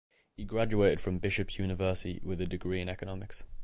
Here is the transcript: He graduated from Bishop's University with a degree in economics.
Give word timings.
He 0.33 0.45
graduated 0.45 0.99
from 0.99 1.19
Bishop's 1.19 1.59
University 1.59 2.19
with 2.23 2.41
a 2.41 2.47
degree 2.47 2.81
in 2.81 2.89
economics. 2.89 3.43